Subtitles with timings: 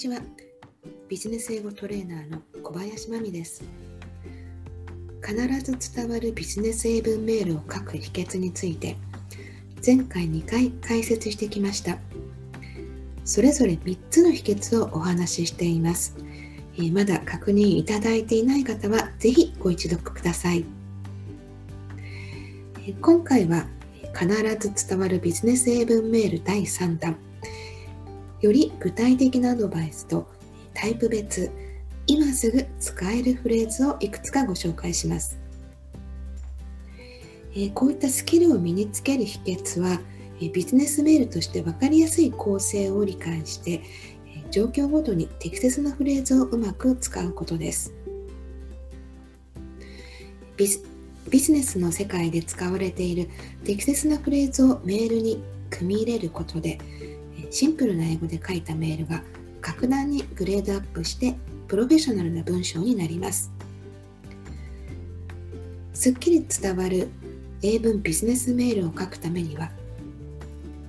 [0.00, 0.18] ちは。
[1.10, 3.62] ビジネス英語トレーナーの小林真美です。
[5.22, 8.96] 必ず伝わるビジネス英文メールを書く秘訣について
[9.84, 11.98] 前回2回解説してきました。
[13.26, 16.16] それぞれ3つの秘訣をお話ししています。
[16.78, 20.64] えまだ確認いただいていない方はぜひご一読ください。
[23.02, 23.66] 今回は
[24.18, 27.29] 必ず伝わるビジネス英文メール第3弾。
[28.40, 30.26] より具体的なアドバイスと
[30.74, 31.50] タイプ別
[32.06, 35.38] 今すぐ使えるフレーズをいくつかご紹介します、
[37.54, 40.00] えこういったスキルを身につける秘訣は
[40.40, 43.82] えビジネスメールとして分かりやすい構成を理解して
[44.26, 47.92] え状況ごとに適切なフレーズをうまく使うことです。
[50.56, 50.66] ビ
[51.30, 53.28] ビジネスの世界で使われている
[53.64, 56.78] 適切なフレーズをメールに組み入れることで
[57.50, 59.22] シンプルな英語で書いたメールが
[59.60, 61.36] 格段にグレードアップして
[61.68, 63.50] プロフェッショナルな文章になります。
[65.92, 67.08] すっきり伝わる
[67.62, 69.70] 英文ビジネスメールを書くためには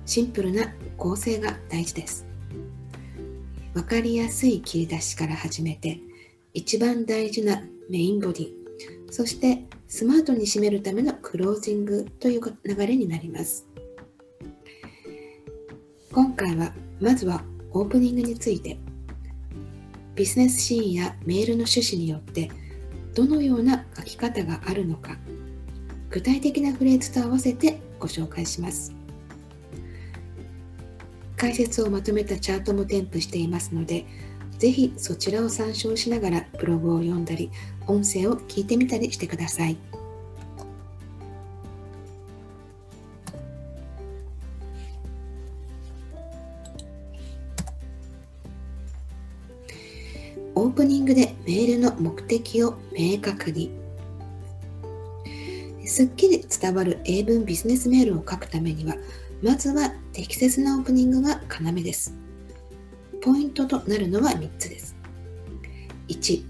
[0.06, 2.26] シンプルな構成が大事です。
[3.74, 5.98] わかりやすい切り出しから始めて
[6.54, 8.52] 一番大事なメインボディ
[9.10, 13.66] そしてスマートに締めるためのクロージングという流れになります。
[16.12, 18.76] 今回はまずはオープニングについて
[20.14, 22.50] ビジネスシーンやメールの趣旨によって
[23.14, 25.16] どのような書き方があるのか
[26.10, 28.94] 具体的なフレーズと合わせてご紹介します
[31.38, 34.04] 解説をまとめたチャートも添付していますので
[34.58, 37.50] ぜひそちらを参照しながらブログを読んだり
[37.86, 39.76] 音声を聞いてみたりしてください。
[50.62, 53.72] オープニングでメールの目的を明確に。
[55.84, 58.94] すっきり伝わる英文ビジネスメールを書くためには
[59.42, 62.14] まずは適切なオープニングが要です。
[63.20, 64.94] ポイントとなるのは3つです。
[66.06, 66.44] 1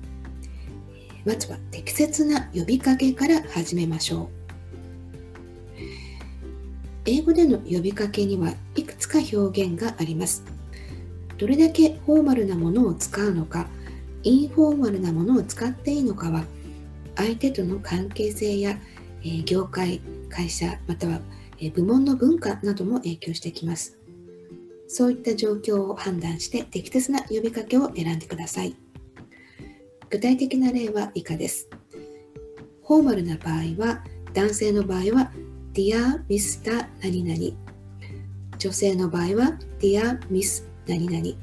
[1.25, 4.29] まずは適切な呼びかけから始めましょう。
[7.07, 10.45] 英語での呼びかけにはいくつか表現があります。
[11.39, 13.71] どれだけフォーマルなものを使うのか
[14.23, 16.45] インフォーマルなものを使っていいのかは
[17.17, 18.79] 相手との関係性や、
[19.25, 21.21] え、業界会社または、
[21.61, 23.99] え、部門の文化なども影響してきます。
[24.89, 28.77] そういった状況を判断して適切な呼びかけを選んでください。
[30.11, 31.69] 具体的な例は以下です。
[32.87, 34.05] フォーマルな場合は
[34.35, 35.33] 男性の場合は
[35.73, 36.87] Dear Mr.
[37.03, 37.57] 何々。
[38.59, 41.37] 女性の場合は Dear Miss 何々。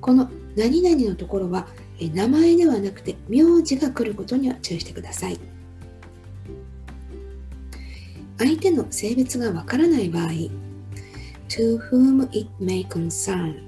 [0.00, 1.68] この何々のところは
[2.00, 5.38] 名前ではなくて名字が来ることには注意してください。
[8.38, 10.30] 相手の性別がわからない場合
[11.48, 13.62] to whom it may concern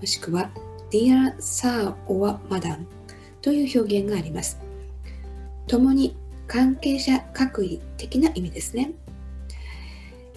[0.00, 0.50] もしくは
[0.90, 2.84] dear sir or madam
[3.40, 4.58] という表現があります。
[5.66, 8.92] 共に関係者各位的な意味ですね。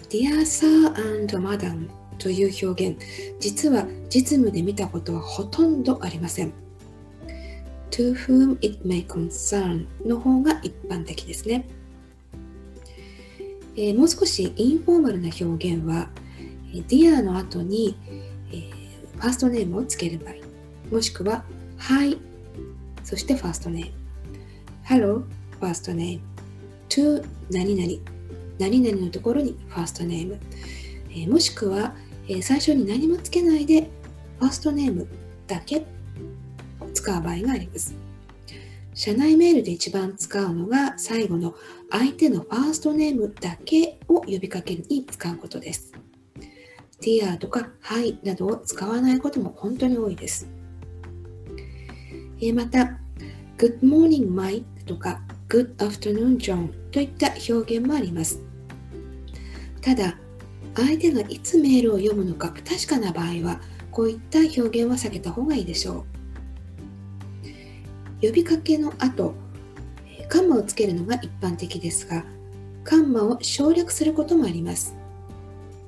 [0.08, 1.88] Dear Sir and Madam
[2.18, 3.00] という表現。
[3.38, 6.52] 実は実務で見たことはほとんどありません。
[8.00, 11.68] To whom it may concern の方が一般的ですね。
[13.76, 16.08] えー、もう少しインフォーマルな表現は
[16.88, 17.96] dear の後に、
[18.50, 20.34] えー、ファーストネームをつける場合
[20.90, 21.44] もしくは
[21.78, 22.18] Hi
[23.04, 23.92] そしてファーストネーム。
[24.84, 26.22] Hello ファーストネーム。
[26.88, 28.10] To 何々。
[28.58, 30.38] 何々のところにファーストネーム、
[31.10, 31.94] えー、もしくは、
[32.28, 33.90] えー、最初に何もつけないで
[34.38, 35.06] ファーストネーム
[35.46, 35.84] だけ
[37.10, 37.94] 使う場合があります。
[38.94, 41.54] 社内メールで一番使うのが最後の
[41.90, 45.92] 相手のファーストネームだけを呼びかけるに使うことです。
[47.00, 50.46] Dear とか Hi などを使わないことも本当に多いです。
[52.54, 52.98] また、
[53.58, 58.40] Good morning, Mike とか Good afternoon, John といった表現もあります。
[59.80, 60.18] ただ、
[60.76, 63.60] 相手がいつメールを読むのか不確かな場合は、
[63.90, 66.09] こういった表現は避けた方がいいでしょう。
[68.22, 69.34] 呼びかけの後
[70.28, 72.24] カンマをつけるのが一般的ですが
[72.84, 74.96] カンマを省略することもあります。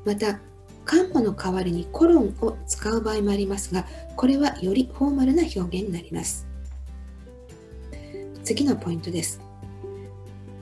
[0.04, 0.40] また
[0.84, 3.86] カンマの代わりにコロンを使う場合もありますが
[4.16, 6.46] これはよりフォーマルな表現になります。
[8.44, 9.40] 次のポイントです。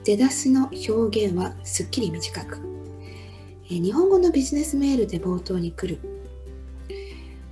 [0.03, 2.59] 出だしの表現はすっきり短く。
[3.67, 5.99] 日本語のビジネスメールで冒頭に来る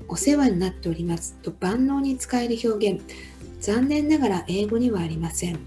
[0.09, 3.01] お世話になっておりますと万能に使える表現、
[3.59, 5.59] 残念ながら英語にはありません。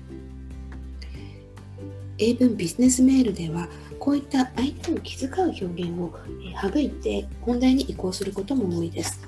[2.18, 3.68] 英文ビジネスメールでは、
[3.98, 6.12] こういった相手を気遣う表現を
[6.60, 9.20] 省いて本題に移行することも多いです。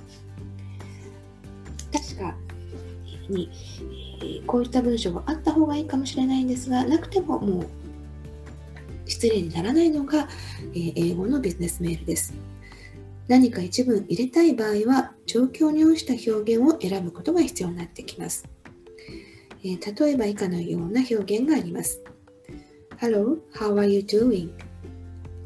[1.92, 2.36] 確か
[3.28, 3.50] に、
[4.46, 7.66] こういった文章があった方がいいかもしれないんですが、なくてももう
[9.06, 10.28] 失礼にならないのが
[10.74, 12.34] 英語のビジネスメールです。
[13.26, 18.44] 何か一文入れたい場合は、状況に応じた表現を選ぶことが必要になってきます。
[19.66, 22.02] え例えば以下のような表現があります。
[22.98, 24.50] Hello, how are you doing?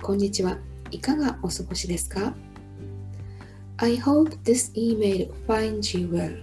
[0.03, 0.59] こんにちは。
[0.91, 2.35] いかがお過ごしですか
[3.77, 6.43] ?I hope this email finds you well.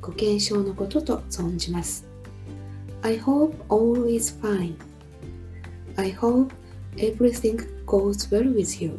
[0.00, 2.04] ご健勝のことと存じます。
[3.02, 4.74] I hope all is fine.
[5.94, 6.52] I hope
[6.96, 8.98] everything goes well with you.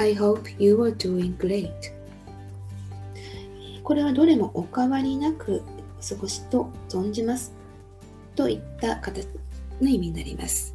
[0.00, 1.70] I hope you are doing great.
[3.84, 5.62] これはどれもお変わりなく
[5.98, 7.52] お過ごしと存じます
[8.34, 9.26] といった形
[9.80, 10.74] の意味になります。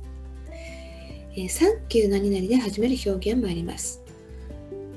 [1.34, 4.02] えー、サンキュー何々で始める表現もあります。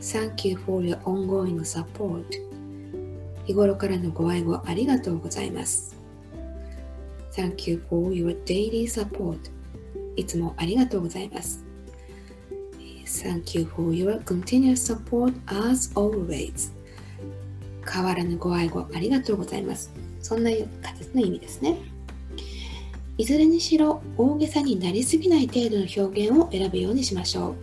[0.01, 2.25] Thank you for your ongoing support.
[3.47, 5.97] 日頃からのご愛護ありがとうございます。
[7.33, 9.39] Thank you for your daily support.
[10.17, 11.65] いつもありがとうございます。
[13.05, 16.73] Thank you for your continuous support as always.
[17.91, 20.04] 変わらぬご愛護ありがとうございます。
[20.25, 21.77] そんな形の意味ですね。
[23.19, 27.55] いずれにしろ大げさになりすぎない程度の表現を選ぶようにしましょう。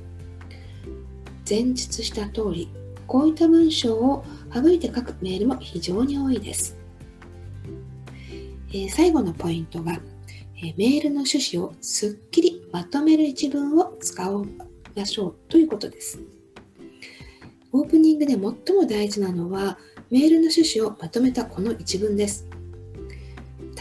[1.50, 2.70] 前述した通り、
[3.08, 4.24] こういった文章を
[4.54, 6.78] 省いて書くメールも非常に多いです。
[8.70, 10.00] えー、最後のポイントが、
[10.58, 14.48] えー、メールの趣旨をすっきりまとめる一文を使おう
[14.96, 16.20] ましょうということです。
[17.72, 18.54] オープニングで最も
[18.88, 19.80] 大事なのは
[20.12, 22.51] メールの趣旨をまとめたこの一文です。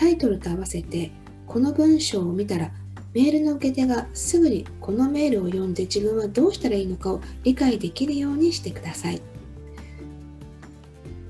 [0.01, 1.13] タイトルと合わせて
[1.47, 2.71] この文章を見たら
[3.13, 9.21] メールの受け手がすぐにこのメールを読んで自分はどうしたらいいのかを理解できるようにしてください。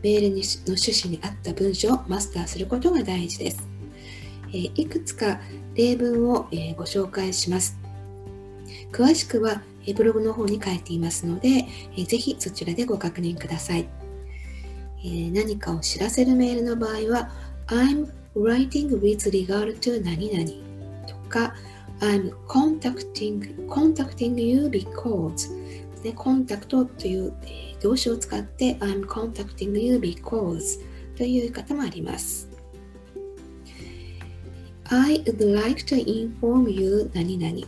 [0.05, 0.35] メールの
[0.69, 3.69] 趣旨に合った文章をマスターすることが大事です。
[4.53, 5.41] いくつか
[5.75, 7.77] 例文をご紹介します。
[8.93, 9.63] 詳しくは
[9.97, 11.67] ブログの方に書いていますので、
[12.07, 13.89] ぜひそちらでご確認ください。
[15.33, 17.33] 何かを知らせるメールの場合は、
[17.67, 21.55] I'm writing with regard to 何々とか、
[22.01, 25.61] I'm contacting, contacting you because
[26.03, 27.33] ね、コンタクトという
[27.83, 30.81] 動詞を使って I'm contacting you because
[31.17, 32.49] という言い方もあります。
[34.85, 37.67] I would like to inform you 何々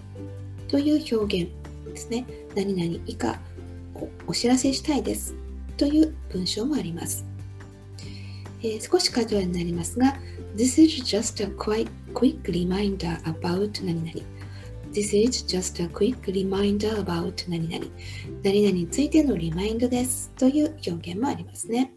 [0.67, 1.51] という表現
[1.87, 2.27] ですね。
[2.57, 3.39] 何々以下
[4.27, 5.35] お知らせしたいです
[5.77, 7.25] という文章もあります。
[8.63, 10.17] えー、少しカジュアルになりますが、
[10.55, 14.23] This is just a quite quick reminder about 何々。
[14.93, 17.87] This is just a quick reminder about 何々。
[18.43, 21.95] 何々についてのリマインドですという表現もありますね。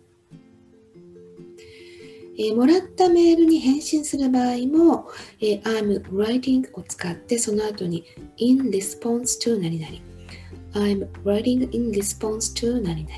[2.38, 5.10] えー、もらったメールに返信する場合も、
[5.42, 8.06] えー、I'm writing を使ってその後に
[8.38, 9.98] in response to 何々
[10.74, 13.16] I'm writing in response to 何々、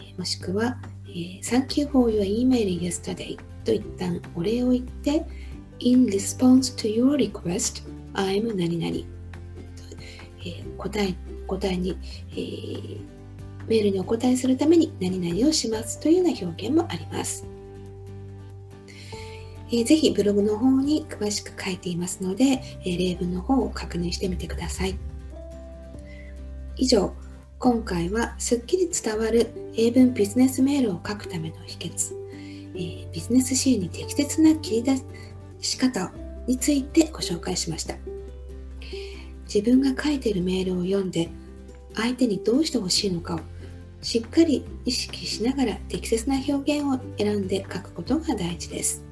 [0.00, 0.76] えー、もしくは、
[1.18, 5.26] えー、Thank you for your email yesterday と一旦お礼を言って
[5.80, 7.82] in response to your request
[8.14, 9.04] I'm 何々、
[10.40, 11.16] えー、答え
[11.48, 11.98] 答えに、
[12.30, 13.00] えー、
[13.66, 17.44] メールにお答えするために何々をしますというような表現もあります。
[19.70, 24.96] えー、ぜひブログの方に詳しく書いていますので、えー、例文の方を確認してみてください。
[26.76, 27.12] 以上、
[27.60, 34.96] 今回はすっきり伝わる英文ビジネスメールを書くための秘訣、えー、ビジネスシーンに適切な切り出
[35.60, 36.12] し方
[36.46, 37.96] についてご紹介しました。
[39.52, 41.30] 自分が書いているメールを読んで
[41.96, 43.40] 相手にどうしてほしいのかを
[44.02, 49.02] しっかり意識しながら適切な表現を選んで書くことが大事です。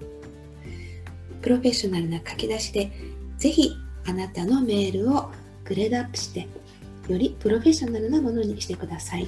[1.43, 2.93] プロフェッショナルな書き出しで、
[3.39, 3.73] ぜひ
[4.05, 5.33] あなたのメールを
[5.65, 6.47] グレードアップして、
[7.13, 9.27] よりプロフェッショナルなものにしてください。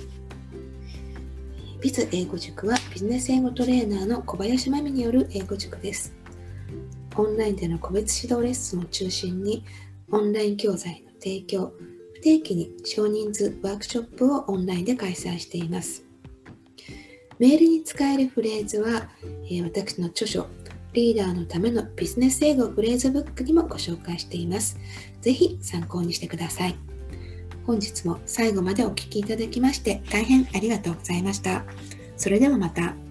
[1.80, 6.12] ビズ英語塾はビジネス英語トレーナーの小林真美による英語塾です。
[7.16, 9.64] オンラインでの個別指導レッスンを中心に、
[10.10, 11.72] オンライン教材の提供、
[12.14, 16.04] 不定期に少人数ワークショップをオンラインで開催しています。
[17.38, 19.08] メールに使えるフレーズは、
[19.48, 20.46] え私の著書、
[20.92, 24.78] リーダーのためのビジネス英語フレーズブックにもご紹介しています。
[25.20, 26.87] ぜひ参考にしてください。
[27.68, 31.66] 本日も最後までお聴きいただきまして大変ありがとうございました。
[32.16, 33.07] それではまた。